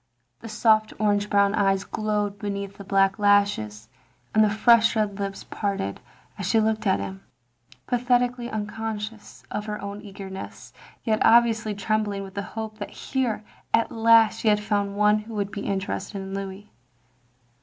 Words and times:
The 0.39 0.49
soft 0.49 0.93
orange 0.97 1.25
OF 1.25 1.29
GROSVENOR 1.29 1.51
SQUARE 1.51 1.51
115 1.51 1.53
brown 1.53 1.67
eyes 1.67 1.83
glowed 2.33 2.39
beneath 2.39 2.77
the 2.77 2.83
black 2.83 3.19
lashes, 3.19 3.87
and 4.33 4.43
the 4.43 4.49
fresh 4.49 4.95
red 4.95 5.19
lips 5.19 5.43
parted, 5.43 5.99
as 6.39 6.47
she 6.49 6.59
looked 6.59 6.87
at 6.87 6.99
him, 6.99 7.21
pa 7.85 7.97
thetically 7.97 8.51
unconscious 8.51 9.43
of 9.51 9.67
her 9.67 9.79
own 9.79 10.01
eagerness, 10.01 10.73
yet 11.03 11.23
ob 11.23 11.43
viously 11.43 11.77
trembling 11.77 12.23
with 12.23 12.33
the 12.33 12.41
hope 12.41 12.79
that 12.79 12.89
here, 12.89 13.43
at 13.75 13.91
last, 13.91 14.39
she 14.39 14.47
had 14.47 14.57
fotind 14.57 14.95
one 14.95 15.19
who 15.19 15.35
would 15.35 15.51
be 15.51 15.67
interested 15.67 16.17
in 16.19 16.33
Louis. 16.33 16.71